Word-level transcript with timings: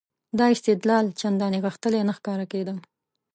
دا 0.37 0.45
استدلال 0.55 1.05
چندانې 1.21 1.59
غښتلی 1.65 2.01
نه 2.07 2.13
ښکارېده. 2.17 2.73